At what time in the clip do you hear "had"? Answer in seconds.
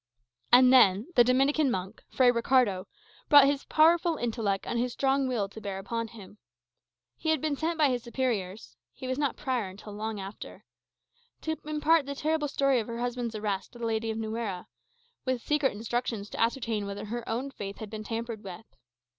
7.29-7.39, 17.77-17.91